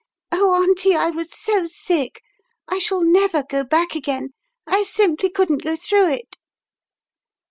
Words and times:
Oh, 0.31 0.55
Auntie, 0.63 0.95
I 0.95 1.11
was 1.11 1.29
so 1.31 1.67
sick. 1.67 2.23
I 2.67 2.79
shall 2.79 3.01
never 3.03 3.43
go 3.47 3.63
back 3.63 3.93
again. 3.93 4.29
I 4.65 4.81
simple 4.81 5.29
couldn't 5.29 5.63
go 5.63 5.75
through 5.75 6.11
it." 6.13 6.37